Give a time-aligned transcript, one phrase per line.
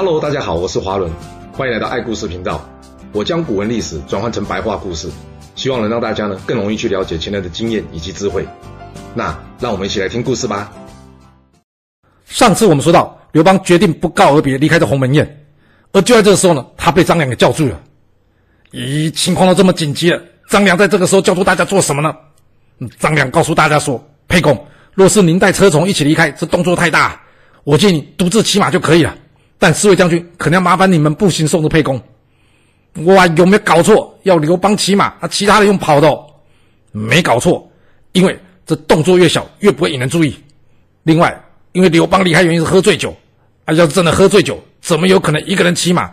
[0.00, 1.10] Hello，大家好，我是华伦，
[1.52, 2.64] 欢迎来到爱故事频道。
[3.10, 5.10] 我将古文历史转换成白话故事，
[5.56, 8.46] 希望能让大家呢更容易去了解前人的经验以及智慧。
[9.12, 10.72] 那让我们一起来听故事吧。
[12.26, 15.44] 上次我们说到，刘邦决定不告而别，离开这鸿门宴，
[15.90, 17.80] 而就在这个时候呢，他被张良给叫住了。
[18.70, 22.14] 咦，情况都这么紧急了，张良在这个时候叫住大家做什么呢？
[23.00, 27.20] 张良告诉大家说：“沛公，若是您带车从一起离开，这动作太大，
[27.64, 29.12] 我建议你独自骑马就可以了。
[29.58, 32.00] 但四位将军可能要麻烦你们步行送着沛公。”
[33.04, 34.18] 哇，有没有搞错？
[34.24, 36.10] 要刘邦骑马，啊，其他的用跑的，
[36.90, 37.70] 没搞错。
[38.12, 38.36] 因为
[38.66, 40.36] 这动作越小，越不会引人注意。
[41.04, 41.38] 另外，
[41.72, 43.14] 因为刘邦离开原因是喝醉酒，
[43.66, 46.10] 啊，要是真的喝醉酒，怎么有可能一个人骑马？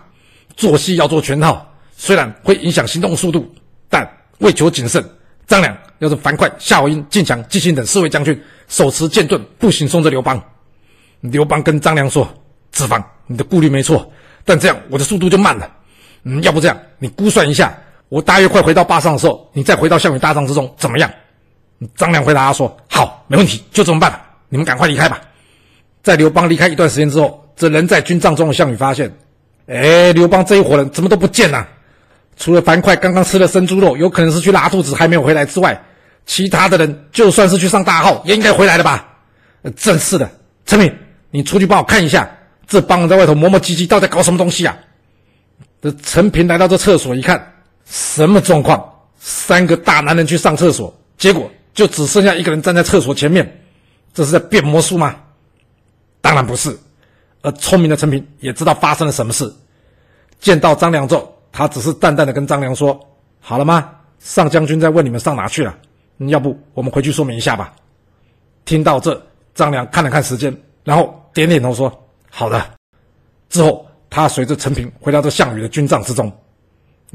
[0.55, 1.66] 做戏要做全套，
[1.98, 3.52] 虽然会影响行动速度，
[3.90, 4.07] 但
[4.40, 5.04] 为求谨慎。
[5.48, 10.41] 张良要是樊哙、夏侯婴、晋强、纪信等四位将军手持剑盾步行送着刘邦。
[11.21, 12.27] 刘邦跟张良说
[12.71, 14.11] ：“子房，你的顾虑没错，
[14.43, 15.70] 但这样我的速度就慢了。
[16.23, 17.77] 嗯，要不这样，你估算一下，
[18.09, 21.09] 我大约快回到坝上的时候，你再回到项羽大帐之中，怎么样？”
[21.96, 24.26] 张良回答他说：“好，没问题，就这么办吧。
[24.49, 25.21] 你们赶快离开吧。”
[26.01, 29.12] 在刘邦离开一段时间之后，这人在军帐中的项羽发现，
[29.68, 31.68] 哎，刘邦这一伙人怎么都不见了？
[32.37, 35.81] 除了樊哙刚刚吃了生猪肉，有可能是去拉肚子还没有回来之外，
[36.26, 39.07] 其他的人就算是去上大号，也应该回来了吧？
[39.63, 40.29] 呃，正是的，
[40.65, 40.93] 陈敏，
[41.31, 42.29] 你出去帮我看一下，
[42.68, 44.77] 这帮人在外头磨磨唧唧，到底搞什么东西啊？
[45.82, 47.54] 这陈平来到这厕所一看，
[47.85, 48.84] 什么状况？
[49.20, 53.62] 三个大男人去上厕所，结果就只剩下一个人站在厕所前面，
[54.13, 55.16] 这是在变魔术吗？
[56.21, 56.77] 当然不是。
[57.41, 59.54] 而聪明的陈平也知道发生了什么事，
[60.40, 61.32] 见到张良之后。
[61.58, 62.99] 他只是淡淡的跟张良说
[63.40, 63.90] ：“好了吗？
[64.19, 65.74] 上将军在问你们上哪去了，
[66.28, 67.74] 要不我们回去说明一下吧。”
[68.66, 70.53] 听到这，张良看了看时间，
[70.84, 71.90] 然后点点头说
[72.35, 72.61] ：“好的。”
[73.50, 76.31] 之后，他随着陈平回到这项羽的军帐之中。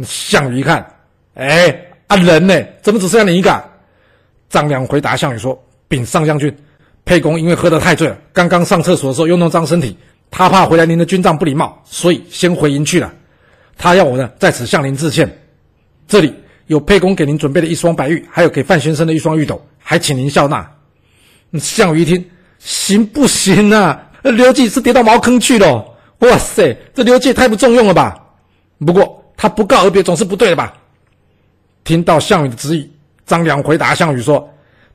[0.02, 0.84] 项羽一看，
[1.34, 1.68] 哎，
[2.06, 2.58] 啊人呢？
[2.80, 3.62] 怎么只剩下你一个？
[4.48, 6.56] 张良回答项羽说：“禀上将军，
[7.04, 9.94] 沛公因为喝得太醉了，刚刚上厕所的时候又弄脏身体，
[10.30, 13.12] 他怕回来您的军帐不礼貌，所以先回营去了。”
[13.76, 15.30] 他要我呢在此向您致歉，
[16.08, 16.34] 这里
[16.66, 20.70] 有沛公给您准备的一双白玉，还有给范先生的一双玉斗，还请您笑纳。
[21.58, 22.24] 项羽一听，
[22.58, 24.09] 行不行啊？
[24.22, 25.84] 那刘季是跌到茅坑去了。
[26.20, 28.18] 哇塞，这刘季也太不重用了吧？
[28.84, 30.74] 不过他不告而别总是不对的吧？
[31.84, 32.90] 听到项羽的质疑，
[33.24, 34.46] 张良回答项羽说：“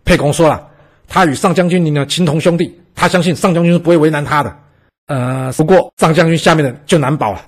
[0.06, 0.68] 沛公说了，
[1.08, 4.56] 他与上将军您呢情同兄弟，他相信上将军是不会为难他的。
[5.08, 7.42] 呃，不过上将军下面的就难保了。”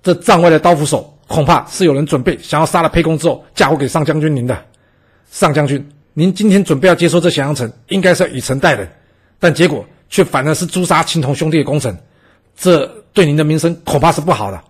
[0.00, 4.56] 这帐外的刀斧手恐怕是有人准备想要杀了沛公之后嫁祸给上将军您的。
[5.30, 5.84] 上将军，
[6.14, 8.88] 您今天准备要接收这咸阳城，应该是要以诚待人，
[9.40, 11.96] 但结果却反而是诛杀情同兄弟的功臣，
[12.56, 14.60] 这对您的名声恐怕是不好的。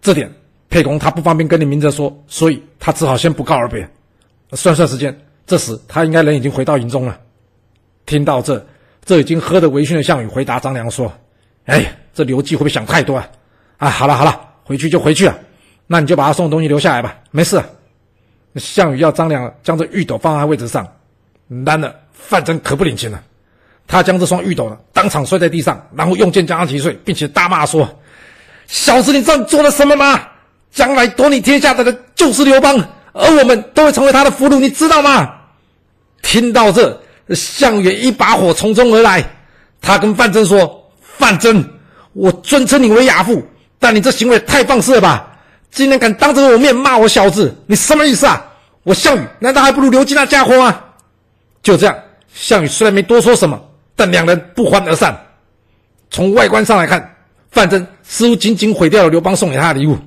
[0.00, 0.30] 这点
[0.68, 3.88] 沛公他不方便跟你明着说，所以他只好先不告而别。
[4.52, 7.18] 算算时间，这时他应该人已经回到营中了。
[8.06, 8.64] 听到这，
[9.04, 11.12] 这已经喝得微醺的项羽回答张良说
[11.66, 13.28] ：“哎，这刘季会不会想太多啊？
[13.78, 15.38] 啊，好了好了。”回去就回去了，
[15.86, 17.62] 那你就把他送的东西留下来吧，没事。
[18.56, 20.90] 项羽要张良将这玉斗放在位置上，
[21.66, 23.22] 然而范增可不领情了，
[23.86, 27.88] 他将这双玉斗呢当场摔在地上，然后用剑将他击碎，并且大骂说
[28.66, 30.20] ：“小子，你知道你做了什么吗？
[30.72, 32.76] 将来夺你天下的人就是刘邦，
[33.12, 35.30] 而我们都会成为他的俘虏，你知道吗？”
[36.22, 37.00] 听到这，
[37.30, 39.22] 项羽一把火从中而来，
[39.80, 41.64] 他跟范增说：“范增，
[42.12, 43.42] 我尊称你为亚父。”
[43.78, 45.30] 但你这行为太放肆了吧！
[45.70, 48.42] 竟然敢当着我面骂我小子，你什么意思啊？
[48.82, 50.80] 我项羽难道还不如刘季那家伙吗？
[51.62, 51.94] 就这样，
[52.32, 53.60] 项羽虽然没多说什么，
[53.96, 55.18] 但两人不欢而散。
[56.10, 57.16] 从外观上来看，
[57.50, 59.98] 范增似乎仅仅毁掉了刘邦送给他的礼物，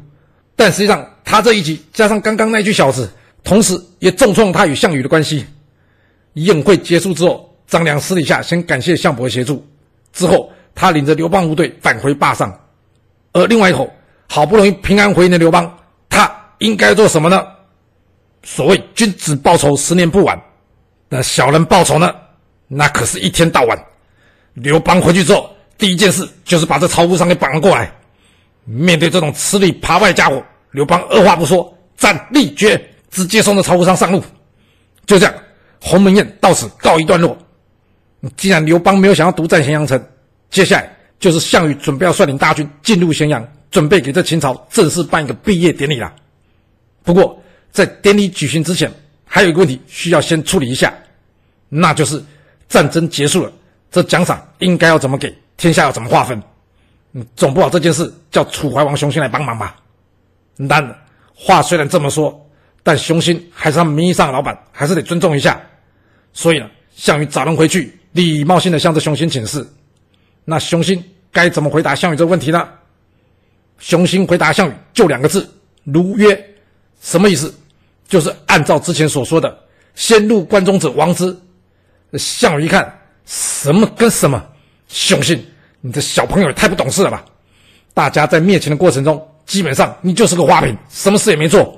[0.56, 3.10] 但实际上他这一击加上刚刚那句小子，
[3.44, 5.46] 同时也重创他与项羽的关系。
[6.34, 9.66] 宴会结束之后，张良私底下先感谢项伯的协助，
[10.14, 12.58] 之后他领着刘邦部队返回坝上。
[13.34, 13.92] 而另外一头，
[14.28, 15.78] 好不容易平安回营的刘邦，
[16.10, 17.46] 他应该做什么呢？
[18.44, 20.42] 所谓君子报仇，十年不晚。
[21.10, 22.14] 那小人报仇呢？
[22.68, 23.78] 那可是一天到晚。
[24.54, 27.92] 刘邦回去之后，第一件事就是把这曹无伤给绑了过来。
[28.66, 32.80] 面对这种吃里扒外的家伙，刘邦二话不说，斩立决，
[33.10, 34.24] 直接送着曹无伤上路。
[35.06, 35.34] 就这样，
[35.80, 37.38] 鸿门宴到此告一段落。
[38.36, 40.04] 既然刘邦没有想要独占咸阳城，
[40.50, 40.94] 接下来。
[41.20, 46.14] 就是项羽准备要率领大军进入咸阳，准备给这秦朝正式办一个毕业典礼了。
[47.04, 47.42] 不过，
[47.72, 48.88] 在典礼举行之前，
[49.26, 50.94] 还有一个问题需要先处理一下，
[51.70, 52.24] 那就是
[52.70, 53.52] 战争结束了，
[53.92, 56.42] 这奖赏应该要怎么给，天下要怎么划分？
[57.14, 59.76] 嗯，总不好这件事叫楚怀王熊心来帮忙吧？
[60.68, 60.96] 但
[61.34, 62.46] 话虽然这么说，
[62.84, 65.62] 但熊心还是他们名义上的老板，还是得尊重一下。
[66.34, 69.66] 所以呢，项羽找人回去，礼貌性的向着熊心请示。
[70.44, 72.68] 那熊心该怎么回答项羽这个问题呢？
[73.80, 75.50] 熊心回答项羽就两个字：
[75.84, 76.38] 如约。
[77.00, 77.54] 什么意思？
[78.08, 79.58] 就是按照之前所说的，
[79.96, 81.36] 先入关中者王之。
[82.14, 84.42] 项羽一看，什么跟什么？
[84.88, 85.46] 熊心，
[85.82, 87.26] 你这小朋友也太不懂事了吧！
[87.94, 91.78] 大家在灭秦的过程中，基本上你就是个花瓶，什么事也没做。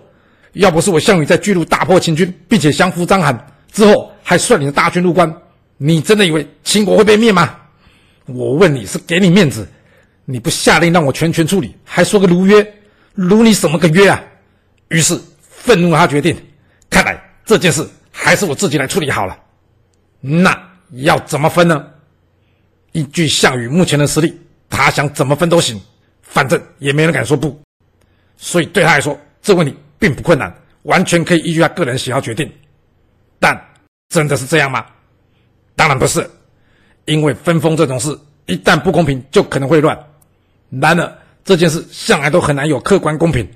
[0.54, 3.36] 要不是我项羽在巨鹿大破秦军，并且降服章邯
[3.72, 5.34] 之后，还率领大军入关，
[5.78, 7.56] 你真的以为秦国会被灭吗？
[8.26, 9.68] 我问你是给你面子，
[10.26, 12.74] 你不下令让我全权处理，还说个如约，
[13.16, 14.22] 如你什么个约啊？
[14.90, 16.38] 于是愤怒，他决定，
[16.92, 19.36] 看来这件事还是我自己来处理好了。
[20.20, 21.86] 那要怎么分呢？
[22.92, 24.36] 依据项羽目前的实力，
[24.70, 25.80] 他想怎么分都行，
[26.22, 27.60] 反正也没人敢说不。
[28.36, 32.52] 所以对他来说，这问题并不困难，完全可以依据他个人喜好决定。
[33.40, 33.60] 但
[34.10, 34.86] 真的是这样吗？
[35.76, 36.30] 当然不是，
[37.06, 38.18] 因为分封这种事，
[38.48, 39.98] 一旦不公平，就可能会乱。
[40.70, 43.48] 然而这件事向来都很难有客观公平。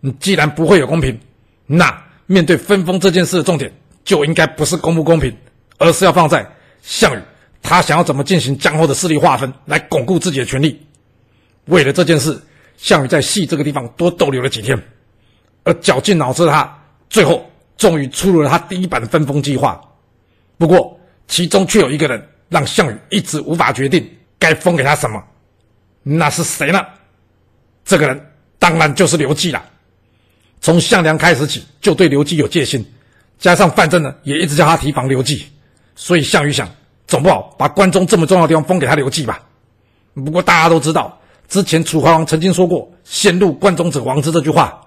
[0.00, 1.18] 你既然不会有公平，
[1.66, 3.72] 那面对分封这件事的重点
[4.04, 5.36] 就应该不是公不公平，
[5.80, 6.46] 而是要放在
[6.82, 7.20] 项羽
[7.62, 10.78] 他想要怎么进行江后的势力划分，来巩固自己的权力。
[11.64, 12.38] 为了这件事，
[12.76, 14.78] 项羽在戏这个地方多逗留了几天，
[15.64, 16.78] 而绞尽脑汁的他，
[17.08, 19.80] 最后终于出炉了他第一版的分封计划。
[20.58, 24.06] 不过，其中却有一个人让项羽一直无法决定
[24.38, 25.22] 该封给他什么，
[26.02, 26.84] 那是谁呢？
[27.86, 29.64] 这个人当然就是刘季了。
[30.60, 32.84] 从项梁开始起，就对刘季有戒心，
[33.38, 35.46] 加上范增呢，也一直叫他提防刘季，
[36.00, 36.66] 所以项羽想，
[37.06, 39.42] 总不好把关中这么重要的地方封给他刘季吧。
[40.14, 44.80] 不过大家都知道，之前楚怀王曾经说过“先入关中者亡之”这句话，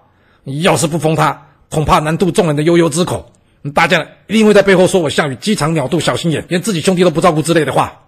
[0.43, 3.31] 你要是不封他，恐怕难渡众人的悠悠之口。
[3.75, 8.01] 大家一定会在背后说我项羽鸡肠鸟肚、小心眼，连自己兄弟都不照顾之类的话。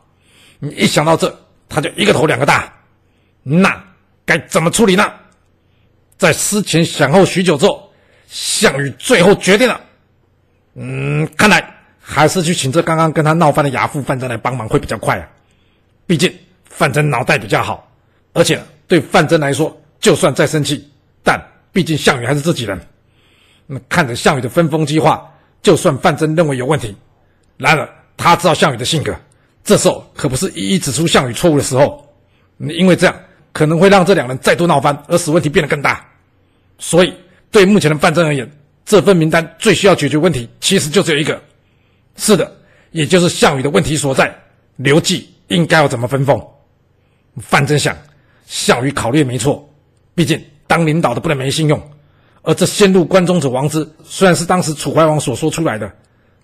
[0.58, 1.38] 你一想到这，
[1.70, 2.74] 他就一个头两个大，
[3.44, 3.84] 那
[4.26, 5.14] 该怎么处理呢？
[6.18, 7.92] 在思前想后许久之后，
[8.28, 9.80] 项羽最后决定了。
[10.74, 11.75] 嗯，看来
[12.08, 15.28] 还是去请这刚刚跟他闹翻的亚父范增来帮忙会比较快啊。
[16.06, 16.32] 毕竟
[16.66, 17.92] 范增脑袋比较好，
[18.34, 20.88] 而且对范增来说，就算再生气，
[21.24, 21.42] 但
[21.74, 22.80] 毕竟项羽还是自己人。
[23.66, 25.28] 那看着项羽的分封计划，
[25.64, 26.96] 就算范增认为有问题，
[27.58, 29.16] 然而他知道项羽的性格，
[29.64, 32.08] 这时候可不是一一指出项羽错误的时候，
[32.60, 33.16] 因为这样。
[33.56, 36.06] 可能会让这两人再度闹翻，而使问题变得更大。
[36.78, 37.14] 所以，
[37.50, 38.52] 对目前的范增而言，
[38.84, 41.42] 这份名单最需要解决问题，其实就只有一个。
[42.16, 42.52] 是的，
[42.92, 44.34] 也就是项羽的问题所在：
[44.78, 46.42] 刘季应该要怎么分封？
[47.38, 47.96] 范增想，
[48.46, 49.68] 项羽考虑没错，
[50.14, 51.82] 毕竟当领导的不能没信用。
[52.42, 55.92] 而这先入关中者王之，虽然是当时楚怀王所说出来的，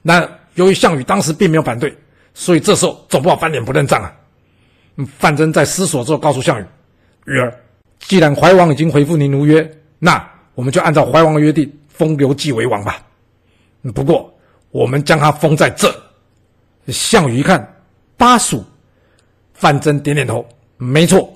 [0.04, 1.96] 但由于项羽当时并没有反对，
[2.34, 4.14] 所以这时候总不好翻脸不认账啊。
[5.18, 6.66] 范增在思索之后，告诉项羽。
[7.26, 7.56] 羽儿，
[8.00, 13.02] 既然怀王已经回复您如约，那我们就按照怀王的约定封刘季为王吧。
[13.94, 14.34] 不过，
[14.72, 15.94] 我们将他封在这。
[16.88, 17.66] 项羽一看
[18.18, 18.64] 巴蜀，
[19.54, 20.46] 范增点点头，
[20.78, 21.32] 没错，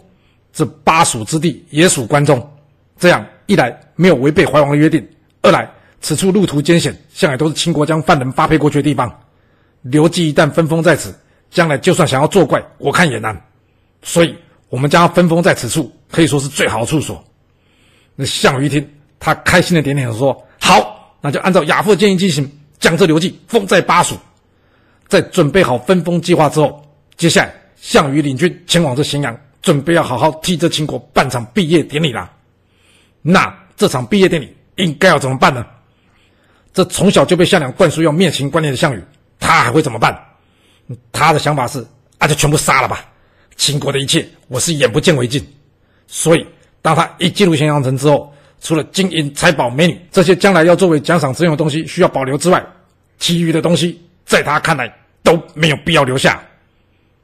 [0.51, 2.45] 这巴蜀之地也属关中。
[2.97, 5.07] 这样一来没有违背怀王的约定，
[5.41, 5.69] 二来
[6.01, 9.13] 此处路途艰险，向来都是秦国将犯人发配过去的地方。
[9.83, 11.13] 刘季一旦分封在此，
[11.51, 13.39] 将来就算想要作怪，我看也难。
[14.01, 14.35] 所以。
[14.67, 17.23] 我们将他分封在此处，可以说是最好的处所。
[18.15, 18.85] 那项羽一听，
[19.19, 22.51] 他开心的点点头说：“好，那就按照亚父的建议进行，
[22.85, 24.15] 将这刘季封在巴蜀。”
[25.09, 26.83] 在准备好分封计划之后，
[27.17, 32.31] 接下来项羽领军前往这咸阳，准备要好好替这秦国办场毕业典礼了。
[33.21, 35.65] 那这场毕业典礼应该要怎么办呢？
[36.73, 39.03] 这从小就被项梁灌输要灭秦观念的项羽，
[39.39, 40.19] 他还会怎么办？
[41.11, 41.85] 他的想法是：
[42.19, 43.05] 那就全部杀了吧。
[43.55, 45.45] 秦国的一切，我是眼不见为净。
[46.07, 46.45] 所以，
[46.81, 52.65] 当他一进入咸阳城之后，除了金银财宝、美女这些将来要作为奖赏之用的东西需要保留之外，
[53.17, 54.93] 其余的东西在他看来
[55.23, 56.43] 都没有必要留下。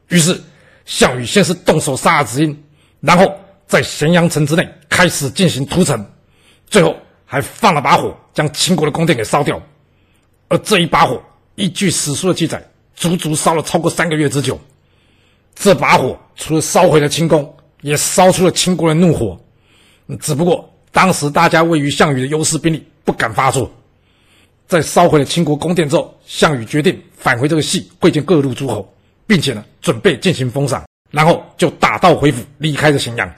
[0.09, 0.41] 于是，
[0.85, 2.63] 项羽先是动手杀了子婴，
[2.99, 3.33] 然后
[3.67, 6.05] 在咸阳城之内开始进行屠城，
[6.67, 6.95] 最后
[7.25, 9.61] 还放了把火，将秦国的宫殿给烧掉。
[10.49, 11.21] 而这一把火，
[11.55, 12.61] 依据史书的记载，
[12.93, 14.59] 足足烧了超过三个月之久。
[15.55, 19.39] 这把火除了烧毁了秦宫，也烧出了秦国的怒火。
[20.19, 23.71] 只不过当时大家位于项羽的优势兵力，不敢发作。
[24.71, 28.89] 在烧毁了秦国宫殿之后，项羽决定返回这个郄，会见各路诸侯，
[29.27, 30.85] 并且呢准备进行封赏。
[31.09, 33.29] 然后就打道回府，离开了咸阳。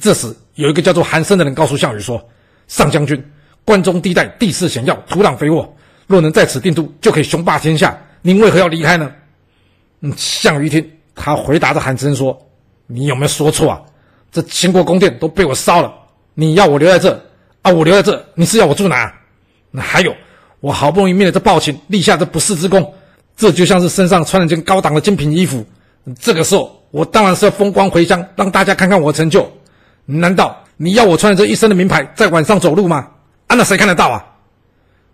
[0.00, 2.18] 这时，有一个叫做韩生的人告诉项羽说
[2.66, 3.22] ：“上将军，
[3.62, 5.70] 关中地带地势险要，土壤肥沃，
[6.06, 7.94] 若能在此定都，就可以雄霸天下。
[8.22, 9.12] 您为何要离开呢？”
[10.00, 12.40] 嗯，项羽一听，他回答着韩生说
[12.88, 13.82] ：“你有没有说错啊？
[14.30, 15.92] 这秦国宫殿都被我烧了，
[16.32, 17.22] 你要我留在这
[17.60, 17.70] 啊？
[17.70, 19.14] 我留在这，你是要我住哪？
[19.74, 20.14] 那还有，
[20.62, 22.94] 我好不容易灭了这暴秦，立下这不世之功，
[23.36, 25.66] 这就像是身上穿了件高档的精品衣服。
[26.20, 29.50] 这个时候，我当然是要风光回乡，让大家看看我的成就。”
[30.06, 33.08] 难道你要我穿着这一身的名牌在晚上走路吗？
[33.48, 34.24] 啊，那谁看得到啊？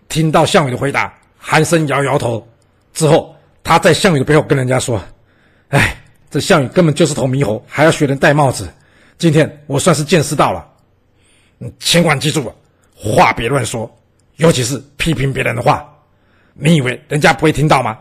[0.08, 2.46] 听到项羽的回答，韩生摇摇头。
[2.92, 5.00] 之后，他在项羽的背后跟人家说
[5.68, 5.96] ：“哎，
[6.30, 8.68] 这项羽根本就是头猕猴，还要学人戴帽子。
[9.18, 10.66] 今天我算是见识到了。
[11.58, 12.54] 你千万记住了，
[12.94, 13.90] 话别乱说，
[14.38, 15.88] 尤其是批评别人的话。
[16.54, 17.96] 你以为人家不会听到吗？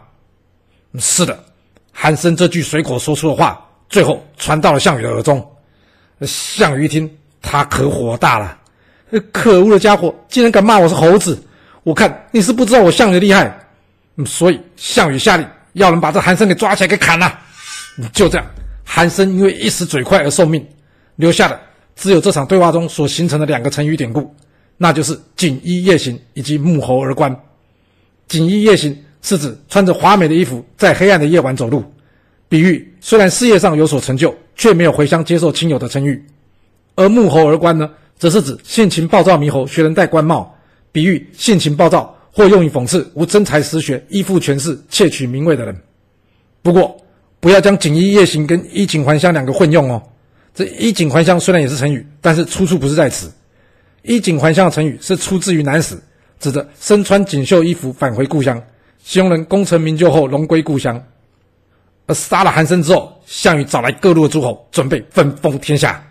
[0.98, 1.38] 是的，
[1.92, 5.46] 韩生这句随口说出的话，最后传到了项羽的耳中。”
[6.26, 7.08] 项羽一听，
[7.44, 8.58] 他可火大了。
[9.32, 11.40] 可恶的家伙，竟然敢骂我是猴子！
[11.84, 13.56] 我看你是不知道我项羽的厉害。
[14.26, 17.40] 所以项羽下令要人把这韩生给抓起来给砍了。
[18.12, 18.48] 就这样，
[18.84, 20.68] 韩生因为一时嘴快而受命，
[21.18, 21.60] 留下的
[21.96, 24.36] 只有这场对话中所形成的两个成语典故，
[24.78, 27.36] 那就是“锦衣夜行”以及“沐猴而关”。
[28.28, 31.84] 锦衣夜行是指穿着华美的衣服在黑暗的夜晚走路。
[32.50, 36.16] 比喻虽然事业上有所成就，却没有回乡接受亲友的称誉；
[36.96, 40.56] 而沐猴而关呢，则是指性情暴躁猕猴，学人戴官帽，
[40.92, 45.76] 比喻性情暴躁或用以讽刺无真才实学、依附权势、窃取名位的人。
[46.62, 46.96] 不过，
[47.40, 50.02] 不要将锦衣夜行跟衣锦还乡两个混用哦。
[50.54, 53.32] 这衣锦还乡虽然也是成语，但是出处不是在此。
[54.08, 55.96] 衣锦还乡的成语是出自于《南史》，
[56.40, 58.60] 指的身穿锦绣衣服返回故乡，
[59.04, 61.00] 形容人功成名就后荣归故乡。
[62.06, 66.02] 而杀了韩生之后，项羽找来各路的诸侯，准备分封天下。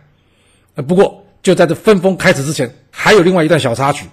[0.75, 4.07] 呃，不过就在这分封开始之前，还有另外一段小插曲，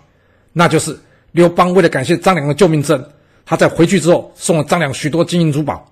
[0.53, 0.97] 那就是
[1.33, 3.05] 刘邦为了感谢张良的救命之恩，
[3.45, 5.85] 他在回去之后送了张良许多金银珠宝，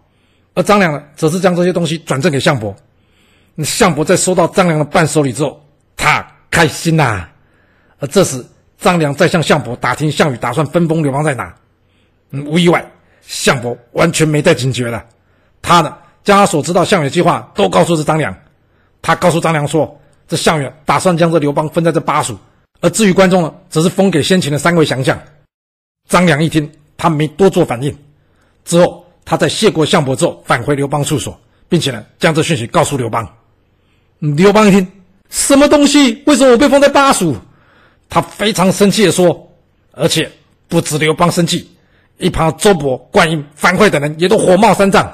[0.54, 2.74] 而张良呢，则是将这些东西转赠给项伯。
[3.56, 5.62] 那项伯在收到张良的伴手礼之后，
[5.98, 7.28] 他开心呐、
[8.02, 8.44] 而这时，
[8.80, 11.56] 张良在向项伯打听项羽打算分封刘邦在哪。
[12.32, 12.84] 嗯，无意外，
[13.22, 15.06] 项伯完全没带警觉了。
[15.62, 18.36] 他呢，将他所知道项羽计划都告诉了张良。
[19.04, 19.96] 他告诉张良说
[20.28, 22.36] ：“这项羽打算将这刘邦分在这巴蜀，
[22.80, 25.18] 而至于关中呢，则是封给先秦的三位降将。”
[26.10, 26.68] 张良一听，
[26.98, 27.96] 他没多做反应。
[28.66, 31.40] 之后，他在谢过项伯之后，返回刘邦处所，
[31.70, 33.28] 并且呢，将这讯息告诉刘邦。
[34.18, 34.88] 刘邦一听，
[35.30, 36.24] 什么东西？
[36.26, 37.36] 为什么我被封在巴蜀？
[38.12, 39.48] 他非常生气地说。
[39.94, 40.32] 而且
[40.70, 41.70] 不止刘邦生气，
[42.18, 45.12] 一旁周勃、灌婴、樊哙等人也都火冒三丈。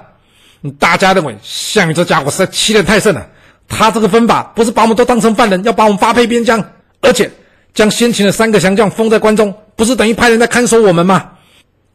[0.78, 3.28] 大家认为项羽这家伙实在欺人太甚了。
[3.68, 6.64] 他这个分法不是把我们都当成犯人，要把我们发配边疆，
[7.02, 7.30] 而且
[7.74, 11.32] 将先秦的三个降将封在关中，不是等于派人在看守我们吗？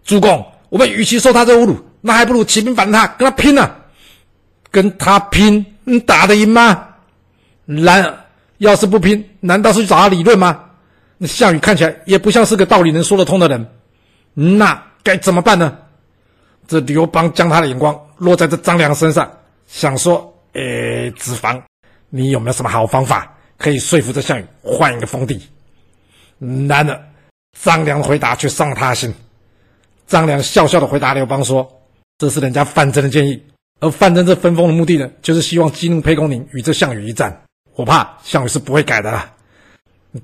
[0.05, 3.71] 主公，我们与其受他这侮辱，那还不如起兵反他，跟他拼呢。
[4.73, 6.89] 跟他拼，你打得赢吗？
[7.67, 8.25] 然而，
[8.59, 10.65] 要是不拼，难道是去找他理论吗？
[11.23, 13.65] 那项羽看起来也不像是个道理能说得通的人，
[14.35, 15.79] 那该怎么办呢？
[16.67, 19.31] 这刘邦将他的眼光落在这张良身上，
[19.69, 21.63] 想说：“哎，子房，
[22.11, 25.41] 你有没有什么好方法可以说服这项羽换一个封地？”
[26.69, 27.01] 然而，
[27.57, 29.15] 张良回答却伤了他心。
[30.09, 31.71] 张良笑笑的回答刘邦说
[32.19, 33.41] ：“这是人家范增的建议，
[33.79, 37.43] 而范增这分封的目的呢，就是希望激怒沛公宁与这项羽一战。
[37.77, 39.33] 我怕项羽是不会改的了。”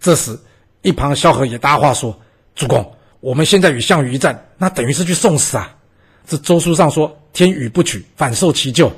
[0.01, 0.37] 这时，
[0.83, 2.17] 一旁萧何也搭话说
[2.55, 5.75] ：“主公，我们现在与项羽一战，那等于是去送死啊！”
[6.27, 8.93] 这周书上说“天与不取，反受其咎”，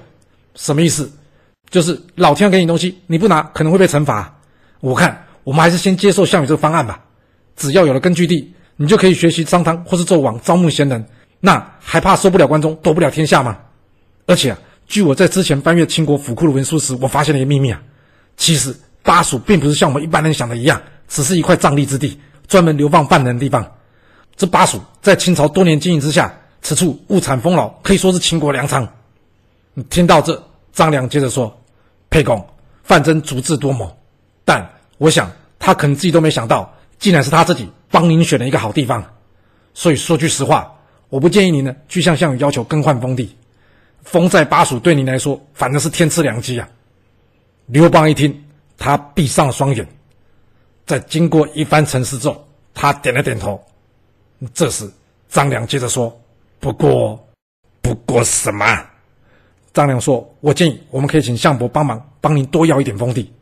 [0.56, 1.10] 什么意思？
[1.70, 4.36] 就是老天给你东西，你不拿可能会被惩罚。
[4.80, 7.00] 我看我们还是先接受项羽这个方案吧。
[7.56, 11.04] 只要有了根据地，你就可以学习商汤或是纣王招募贤人，
[11.38, 13.56] 那还怕收不了关中，夺不了天下吗？
[14.26, 17.80] 而且啊，据我在之前翻阅秦国府库的文书时，我发现了一个秘密啊。
[18.36, 23.70] 其实巴蜀并不是像我们一般人想的一样，只是一块藏匿之地，专门流放犯人的地方。
[24.34, 26.34] 这巴蜀在清朝多年经营之下。
[26.62, 28.86] 此处物产丰饶，可以说是秦国粮仓。
[29.72, 31.58] 你听到这，张良接着说
[32.10, 32.46] ：“沛公，
[32.84, 33.90] 范增足智多谋，
[34.44, 39.02] 但我想他可能自己都没想到，竟然是他自己帮您选了一个好地方。
[39.72, 40.70] 所以说句实话，
[41.08, 43.34] 我不建议您呢去向项羽要求更换封地，
[44.04, 46.68] 封在巴蜀对您来说反正是天赐良机啊。”
[47.68, 48.44] 刘邦一听，
[48.76, 49.88] 他闭上了双眼，
[50.90, 52.44] 在经过一番沉思之后，
[52.74, 53.64] 他点了点头。
[54.52, 54.90] 这时，
[55.28, 56.12] 张良接着说。
[56.58, 57.28] 不过，
[57.80, 58.66] 不过什么？
[59.72, 63.32] 张良说：“我建议我们可以请项伯帮忙，帮您多要一点封地。”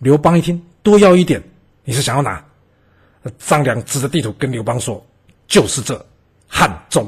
[0.00, 1.42] 刘邦一听，多要一点，
[1.84, 2.42] 你是想要哪？
[3.36, 5.04] 张良指着地图跟刘邦说
[5.46, 6.06] ：“就是这
[6.48, 7.06] 汉中。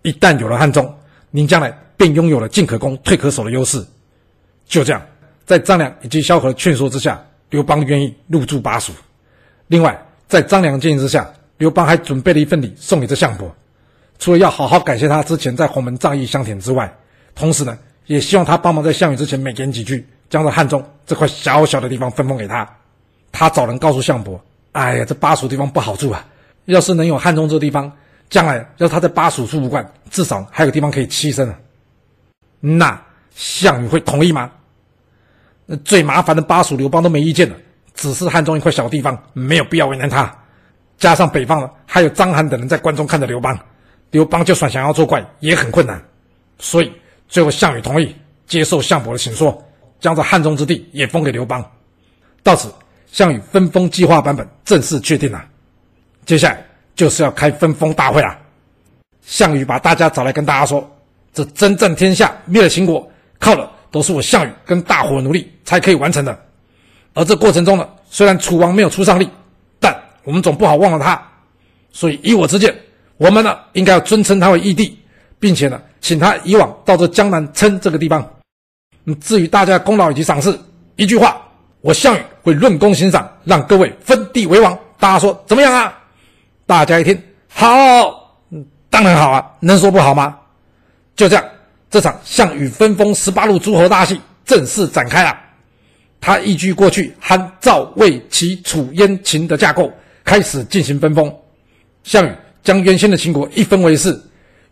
[0.00, 0.98] 一旦有了汉中，
[1.30, 3.86] 您将来便拥有了进可攻、退可守的优势。”
[4.64, 5.06] 就这样，
[5.44, 8.92] 在张良以及萧何劝说之下，刘邦愿意入驻巴蜀。
[9.66, 13.54] 另外，在张良建议之下，刘邦还准备了一份礼送给这项伯，
[14.18, 16.92] 除了要好好感谢他之前在鸿门仗义相挺之外，
[17.34, 22.68] 同时呢，也希望他帮忙在项羽之前美言几句，将这汉中这块小小的地方分封给他。
[23.30, 26.26] 他找人告诉项伯：“哎呀，这巴蜀地方不好住啊！
[26.64, 27.92] 要是能有汉中这地方，
[28.30, 31.58] 将来要他在巴蜀住不惯，至少还有地方可以栖身啊。”
[32.60, 33.00] 那
[33.34, 34.50] 项羽会同意吗？
[35.84, 37.56] 最麻烦的巴蜀，刘邦都没意见了，
[37.94, 40.32] 只是汉中一块小地方，没有必要为难他。
[40.96, 43.58] 加上北方呢，还有章邯等人在关中看着刘邦，
[44.10, 46.02] 刘邦就算想要作怪，也很困难。
[46.58, 46.92] 所以。
[47.30, 49.62] 最后，项羽同意接受项伯的请说，
[50.00, 51.62] 将这汉中之地也封给刘邦。
[52.42, 52.72] 到此，
[53.12, 55.44] 项羽分封计划版本正式确定了。
[56.24, 56.64] 接下来
[56.96, 58.34] 就是要开分封大会了。
[59.20, 60.90] 项羽把大家找来，跟大家说
[61.34, 63.06] ：“这征战天下、灭了秦国，
[63.38, 66.38] 靠了都是我项羽跟大伙努力才可以完成的。
[67.14, 69.28] 而这过程中呢，虽然楚王没有出上力，
[69.80, 71.20] 但我们总不好忘了他。
[71.90, 72.74] 所以，依我之见，
[73.16, 74.98] 我们呢应该要尊称他为义帝。”
[75.40, 78.28] 并且呢，请他以往到这江南称这个地方。
[79.04, 80.58] 嗯，至于大家的功劳以及赏赐，
[80.96, 81.40] 一句话，
[81.80, 84.76] 我项羽会论功行赏，让各位分地为王。
[84.98, 85.96] 大家说怎么样啊？
[86.66, 87.16] 大家一听，
[87.48, 90.36] 好，嗯，当然好啊，能说不好吗？
[91.14, 91.44] 就这样，
[91.90, 95.36] 这场项羽分封十八路诸侯大戏正式展开了。
[96.20, 99.92] 他依据过去韩赵魏齐楚燕秦的架构，
[100.24, 101.32] 开始进行分封。
[102.02, 102.30] 项羽
[102.62, 104.22] 将原先的秦国一分为四。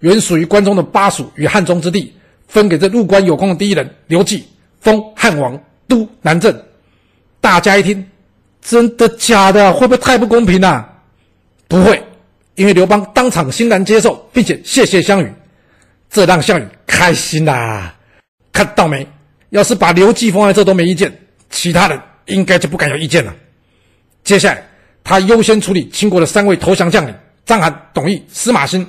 [0.00, 2.12] 原属于关中的巴蜀与汉中之地，
[2.48, 4.44] 分给这入关有功的第一人刘季，
[4.80, 5.58] 封汉王，
[5.88, 6.54] 都南郑。
[7.40, 8.06] 大家一听，
[8.60, 9.72] 真的假的？
[9.72, 10.86] 会不会太不公平啊？
[11.66, 12.02] 不会，
[12.56, 15.32] 因为刘邦当场欣然接受，并且谢谢项羽，
[16.10, 17.94] 这让项羽开心啦、
[18.52, 19.06] 看到没？
[19.50, 21.12] 要是把刘季封在这都没意见，
[21.50, 23.34] 其他人应该就不敢有意见了。
[24.24, 24.62] 接下来，
[25.04, 27.14] 他优先处理秦国的三位投降将领：
[27.44, 28.86] 章邯、董翳、司马欣。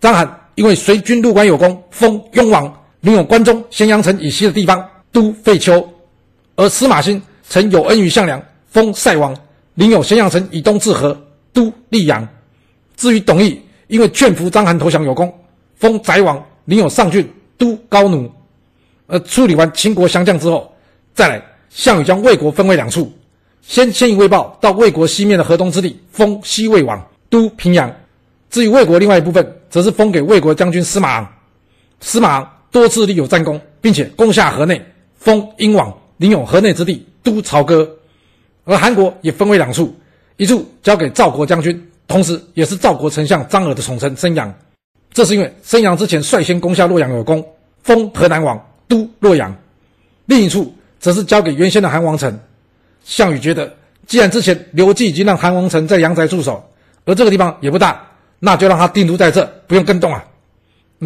[0.00, 5.80] 章邯因为随军入关有功，封雍王，领有关中咸阳城以西的地方，都废丘；
[6.56, 9.36] 而司马欣曾有恩于项梁，封塞王，
[9.74, 11.16] 领有咸阳城以东至河，
[11.52, 12.26] 都溧阳。
[12.96, 15.32] 至于董翳，因为劝服章邯投降有功，
[15.78, 18.30] 封翟王，领有上郡，都高奴。
[19.06, 20.70] 而处理完秦国降将之后，
[21.14, 23.10] 再来项羽将魏国分为两处，
[23.62, 27.90] 先迁移魏豹到魏国西面的河东之地，封西魏王，都平阳。
[28.50, 31.28] 至于魏国另外一部分，则是封给魏国将军司马昂。
[32.00, 34.84] 司马昂多次立有战功，并且攻下河内，
[35.16, 37.88] 封殷王，领有河内之地，都朝歌。
[38.64, 39.94] 而韩国也分为两处，
[40.36, 44.54] 一处交给赵国将军，同时也是赵国丞相张耳的宠臣申阳。
[45.18, 47.44] 这是因为申阳之前率先攻下洛阳有功，
[47.82, 49.52] 封河南王，都洛阳。
[50.26, 52.38] 另一处则是交给原先的韩王城。
[53.02, 53.74] 项羽觉得，
[54.06, 56.64] 既然之前刘季已经让韩王城在阳翟驻守，
[57.04, 58.00] 而这个地方也不大。
[58.38, 60.24] 那就让他定都在这，不用更动啊！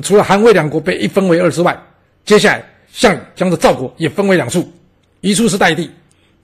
[0.03, 1.75] 除了韩魏两国被一分为二之外，
[2.27, 4.71] 接下来项羽将这赵国也分为两处，
[5.23, 5.91] 一处是代地，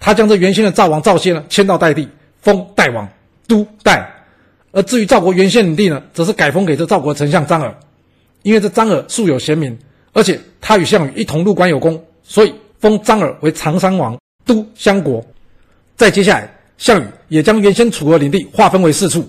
[0.00, 2.09] 他将这原先的赵王赵歇呢迁到代地，
[2.40, 3.07] 封代王，
[3.46, 4.00] 都代；
[4.70, 7.74] 而至于赵国原先领地呢，则是改封给这赵国丞相张耳，
[8.42, 9.78] 因为这张耳素有贤名，
[10.12, 15.24] 而且他与项羽一同入关有功，所以封张耳为长山王，都襄国。
[15.96, 19.28] 再接下来，项羽也将原先楚国领地划分为四处。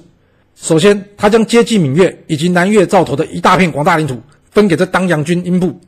[0.55, 4.21] 首先，他将接济闽越以及南越赵佗的一大片广大领土
[4.51, 5.79] 分给这当阳军英布。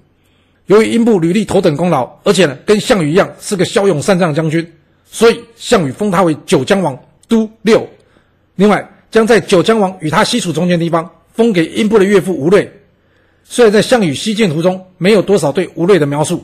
[0.68, 4.72] 由于英布屡立头等功劳，而且呢跟项羽一样是个骁勇善战的将军，
[5.06, 7.86] 所以项羽封他为九江王，都六。
[8.56, 12.68] 另外，将在九江王与他西楚中间的地方封给英布的岳父吴芮。
[13.44, 16.44] 虽然在项羽西进途中没有多少对吴芮的描述，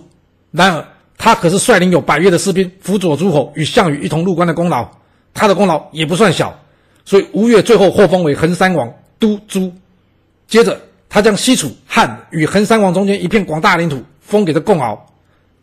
[0.51, 0.85] 然而
[1.17, 4.87] 他可是率领有百越的士兵辅佐诸侯与项羽一同入关的功劳，
[5.33, 6.59] 他的功劳也不算小。
[7.05, 9.71] 所以吴越最后获封为衡山王，都诸。
[10.47, 10.77] 接着，
[11.07, 15.05] 他将西楚、汉与衡山王中间一片广大领土封给了共敖。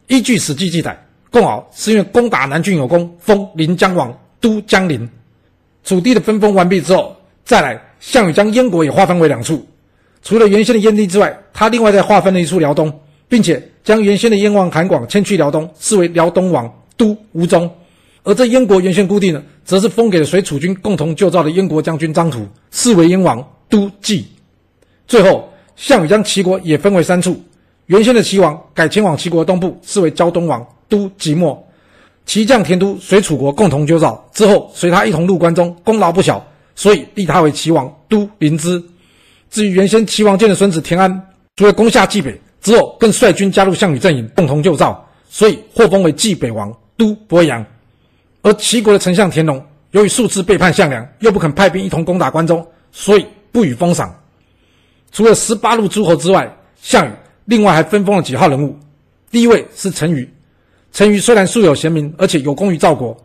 [0.07, 5.09] 依据《史记》记载，共敖是因为攻打南郡有功，封临江王，都江陵。
[5.85, 9.65] 楚地的分封完毕之后，再来项羽将燕国也划分为两处，
[10.23, 17.71] 除了原先的燕地之外，他另外再划分了一处辽东，并且将原先的燕王韩广迁去辽东，视为辽东王，都吴中。
[18.23, 24.27] 而这燕国原先故地呢，则是封给了随楚军共同救赵的燕国将军张图，视为燕王，都济。
[25.07, 27.39] 最后，项羽将齐国也分为三处，
[27.85, 31.63] 原先的齐王改迁往齐国东部，视为胶东王，都即墨。
[32.27, 38.83] 齐将田都随楚国共同救赵之后，随他一同入关中，功劳不小，所以立他为齐王，都临淄。
[39.51, 47.65] 至于原先齐王建的孙子田安，除了攻下济北之后，更率军加入项羽阵营，共同救赵，所以获封为济北王，都鄱阳。
[48.43, 54.13] 而齐国的丞相田荣，由于数次背叛项梁，又不肯派兵一同攻打关中，所以不予封赏。
[55.13, 57.11] 除了十八路诸侯之外，项羽
[57.45, 58.77] 另外还分封了几号人物。
[59.31, 60.29] 第一位是陈驭。
[60.95, 63.17] 陈驭虽然素有贤名，而且有功于赵国，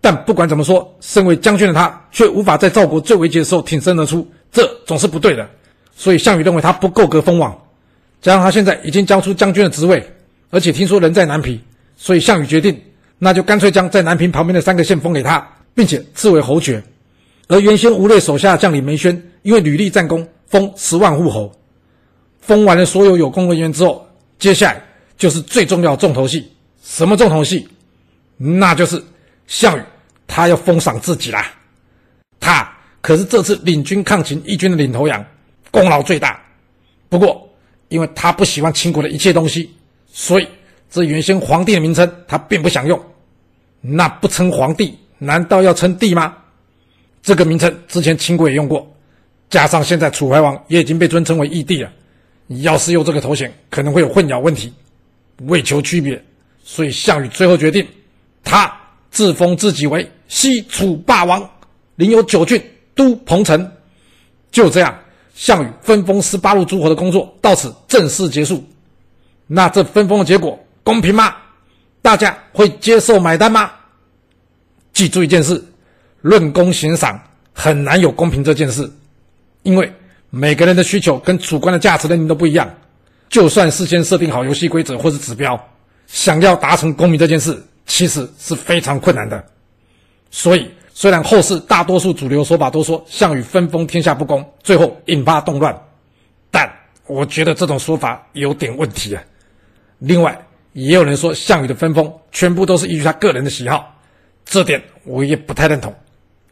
[0.00, 5.46] 但不管怎么说，身为将军的他却无法在赵国最危急的时候挺身而出，这总是不对的。
[5.94, 7.54] 所以项羽认为他不够格封王。
[8.22, 10.02] 加上他现在已经交出将军的职位，
[10.48, 11.60] 而且听说人在南皮，
[11.98, 12.80] 所以项羽决定，
[13.18, 16.82] 那就干脆将在南平旁边的三个县封给他，并且赐为侯爵。
[17.46, 21.52] 而原先吴芮手下将领梅轩，因为屡立战功，封十万户侯。
[22.40, 24.82] 封完了所有有功人员之后，接下来
[25.18, 26.50] 就是最重要的重头戏。
[26.88, 27.68] 什么重头戏？
[28.38, 29.00] 那就是
[29.46, 29.82] 项羽，
[30.26, 31.52] 他要封赏自己啦。
[32.40, 32.66] 他
[33.02, 35.22] 可是这次领军抗秦义军的领头羊，
[35.70, 36.42] 功劳最大。
[37.10, 37.46] 不过，
[37.88, 39.70] 因为他不喜欢秦国的一切东西，
[40.10, 40.48] 所以
[40.90, 42.98] 这原先皇帝的名称他并不想用。
[43.82, 46.38] 那不称皇帝，难道要称帝吗？
[47.22, 48.90] 这个名称之前秦国也用过，
[49.50, 51.92] 加上现在楚怀王也已经被尊称为义帝了。
[52.62, 54.72] 要是用这个头衔，可能会有混淆问题。
[55.42, 56.24] 为求区别。
[56.70, 57.88] 所以项羽最后决定，
[58.44, 58.70] 他
[59.10, 61.48] 自封自己为西楚霸王，
[61.96, 62.62] 领有九郡，
[62.94, 63.72] 都彭城。
[64.50, 64.94] 就这样，
[65.34, 68.62] 项羽分封十八路诸侯的工作到此正式结束。
[69.46, 71.34] 那这分封的结果公平吗？
[72.02, 73.70] 大家会接受买单吗？
[74.92, 75.64] 记住一件事：
[76.20, 77.18] 论功行赏
[77.54, 78.92] 很难有公平这件事，
[79.62, 79.90] 因为
[80.28, 82.68] 每个人的需求跟主观的价值认定都不一样。
[83.30, 85.58] 就算事先设定好游戏规则或是指标。
[86.08, 89.44] 想要达成公平这件事，其实是非常困难的。
[90.30, 95.78] 所以，虽然后世大多数主流说法都说项羽分封天下不公，最后引发动乱，
[96.50, 96.68] 但
[97.06, 99.22] 我觉得这种说法有点问题啊。
[99.98, 100.36] 另外，
[100.72, 103.94] 也有人说项羽的分封全部都是依据他个人的喜好，
[104.44, 105.94] 这点我也不太认同。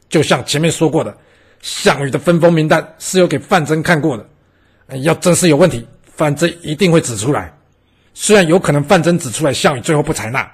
[0.08, 1.16] 就像前面说过的，
[1.62, 7.52] 项羽的分封名单是有给范增看过的，要真是有问题，范增一定会指出来。
[8.18, 10.50] 虽然有可能范增指出来项羽最后不采纳，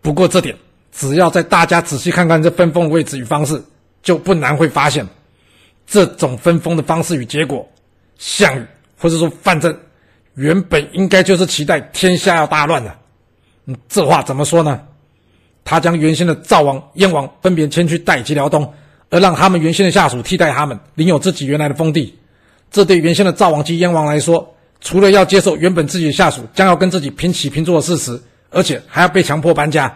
[0.00, 0.56] 不过这点
[0.90, 3.62] 只要在大家仔细看看这分封的位置与方式，
[4.02, 5.06] 就不难会发现，
[5.86, 7.68] 这种分封的方式与结果，
[8.16, 8.64] 项羽
[8.98, 9.78] 或者说范增
[10.32, 12.96] 原本应该就是期待天下要大乱的。
[13.66, 14.80] 嗯，这话怎么说呢？
[15.62, 18.72] 他将原先的赵王、燕王分别迁去代及辽东，
[19.10, 22.18] 而让他们原先的下属替代他们领有自己原来的封地，
[22.70, 24.53] 这对原先的赵王及燕王来说。
[24.84, 29.92] 除了要接受原本自己的下属将要跟自己平起平坐的事实，而且还要被强迫搬家，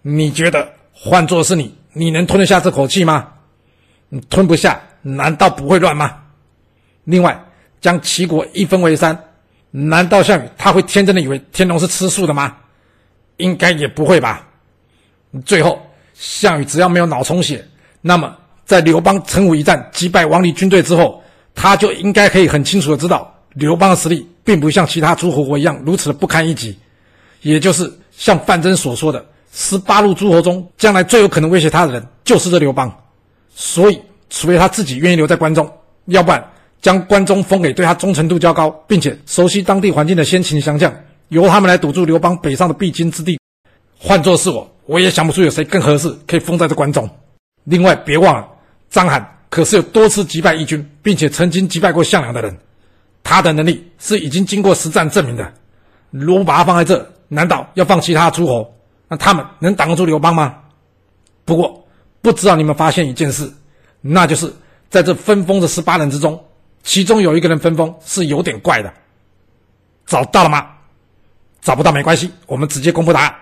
[0.00, 3.28] 你觉得换做是你，你能吞得下这口气吗？
[4.08, 6.16] 你吞不下，难道不会乱吗？
[7.04, 7.38] 另外，
[7.82, 9.16] 将齐国一分为三，
[9.70, 12.56] 难道项羽他会天真的以为天龙是吃素的吗？
[13.36, 14.48] 应该也不会吧。
[15.44, 15.80] 最后，
[16.14, 17.62] 项羽只要没有脑充血，
[18.00, 21.22] 那么在刘邦陈武一战击败王离军队之后，
[21.54, 23.36] 他就应该可以很清楚的知道。
[23.54, 26.78] 刘邦的实力并不像其他诸侯国一样如此的不堪一击，
[27.42, 32.92] 也就是像范增所说的，十八路诸侯中将来最有可能威胁他的人就是这刘邦。
[33.54, 34.00] 所以，
[34.30, 35.70] 除非他自己愿意留在关中，
[36.06, 36.42] 要不然
[36.80, 40.94] 将关中封给对他忠诚度较高，并且熟悉当地环境的先秦降将，
[41.28, 43.38] 由他们来堵住刘邦北上的必经之地。
[43.98, 47.08] 换作是我，我也想不出有谁更合适可以封在这关中。
[47.64, 48.48] 另外，别忘了，
[48.88, 52.56] 章邯可是有多次击败义军，并且曾经击败过项梁的人。
[53.22, 55.52] 他的能力是已经经过实战证明的。
[56.10, 58.74] 如果把他放在这，难道要放其他诸侯？
[59.08, 60.56] 那他们能挡得住刘邦吗？
[61.44, 61.84] 不过，
[62.20, 63.52] 不知道你们发现一件事，
[64.00, 64.52] 那就是
[64.88, 66.42] 在这分封的十八人之中，
[66.82, 68.92] 其中有一个人分封是有点怪的。
[70.06, 70.66] 找到了吗？
[71.60, 73.34] 找不到没关系，我们直接公布答案。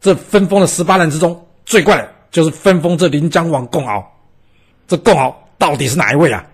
[0.00, 4.04] 这分封的十八人之中，最怪的就是分封这临江王共敖。
[4.86, 6.44] 这共敖到底是哪一位啊？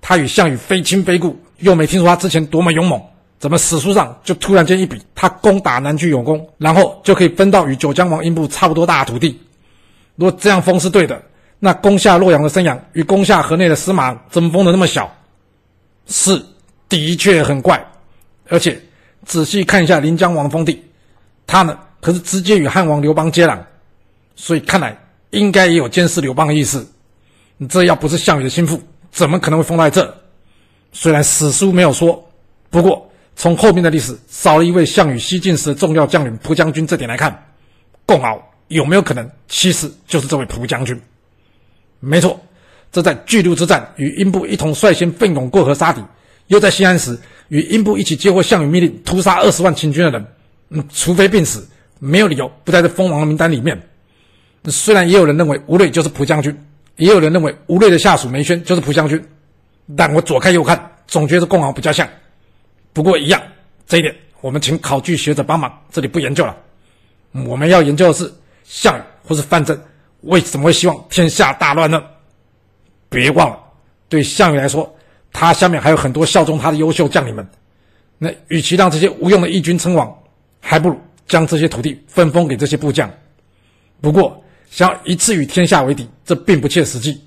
[0.00, 1.38] 他与项羽非亲非故。
[1.58, 3.00] 又没听说他之前多么勇猛，
[3.38, 9.38] 怎么史书上就突然间一笔，他攻打南郡有功，然后就可以分到与九江王英布差不多大的土地？
[10.16, 11.20] 如果这样封是对的，
[11.58, 15.12] 那攻下洛阳的申阳与攻下河内的司马怎么封的那么小？
[16.06, 16.40] 是，
[16.88, 17.84] 的确很怪。
[18.48, 18.80] 而且
[19.24, 20.82] 仔细看一下临江王封地，
[21.46, 23.58] 他呢可是直接与汉王刘邦接壤，
[24.36, 24.96] 所以看来
[25.30, 26.88] 应该也有监视刘邦的意思。
[27.56, 30.14] 你这要不是项羽的心腹，怎么可能会封在这？
[30.92, 32.30] 虽然史书没有说，
[32.70, 37.46] 不过从后面的历史少了一位项羽西进时的重要将领蒲将军这点来看，
[38.04, 41.00] 共敖有没有可能其实就是这位蒲将军？
[42.00, 42.40] 没错，
[42.90, 46.02] 这在巨鹿之战与英布一同率先奋勇过河杀敌，
[46.48, 50.26] 又在西安时与英布一起接获项羽命令屠杀二十万秦军的人，
[50.70, 51.66] 嗯，除非病死，
[51.98, 53.80] 没有理由不在这封王的名单里面。
[54.66, 56.54] 虽然也有人认为吴芮就是蒲将军，
[56.96, 59.22] 也有人认为吴芮的下属梅轩就是蒲将军，
[59.96, 62.08] 但我左看右看，总觉得共行比较像。
[62.92, 63.40] 不过一样，
[63.86, 66.56] 这一点我们请考据学者帮忙，这里不研究了。
[67.46, 68.32] 我们要研究的是
[68.64, 69.78] 项羽或是范增
[70.22, 72.02] 为什么会希望天下大乱呢？
[73.08, 73.58] 别忘了，
[74.08, 74.92] 对项羽来说，
[75.32, 77.46] 他下面还有很多效忠他的优秀将领们。
[78.18, 80.12] 那与其让这些无用的义军称王，
[80.60, 83.08] 还不如将这些土地分封给这些部将。
[84.00, 87.22] 不过，想要一次与天下为敌，这并不切实际。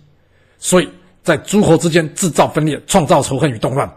[0.60, 0.90] 所以
[1.24, 3.92] 在诸侯之间制造分裂，创造仇恨与动乱，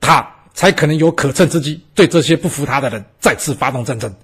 [0.00, 0.28] 他。
[0.56, 4.14] 才可能有可乘之机，对这些不服他的人再次发动战争，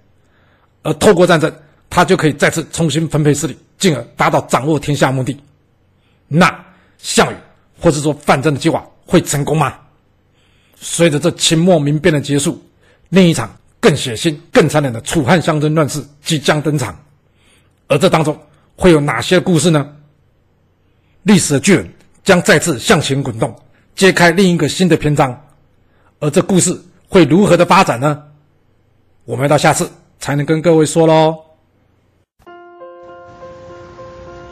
[0.85, 1.53] 而透过战争，
[1.91, 5.37] 他就可以再次重新分配势力，进而达到掌握天下目的。
[6.29, 6.49] 那
[6.99, 7.37] 项羽
[7.81, 9.77] 或者说范增的计划会成功吗？
[10.77, 12.65] 随着这秦末民变的结束，
[13.09, 16.97] 另一场更血腥、更残忍的楚汉相争乱世即将登场，
[17.89, 18.39] 而这当中
[18.77, 19.97] 会有哪些故事呢？
[21.25, 21.93] 历史的巨轮
[22.31, 23.53] 将再次向前滚动，
[23.97, 25.37] 揭开另一个新的篇章。
[26.21, 28.23] 而这故事会如何的发展呢？
[29.25, 29.91] 我们要到下次
[30.21, 31.35] 才能跟各位说喽。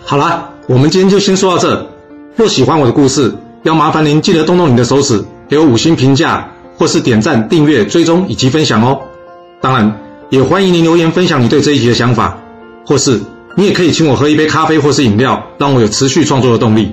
[0.02, 1.88] 好啦，我们今天就先说到这。
[2.34, 9.00] 若喜欢我的故事，要麻烦您记得动动你的手指，给我五星评价，或是点赞、订阅、追踪以及分享哦。
[9.60, 12.36] 当然，也欢迎您留言分享你对这一集的想法，
[12.84, 13.20] 或是
[13.54, 16.92] 你也可以请我喝一杯咖啡或是饮料，让我有持续创作的动力。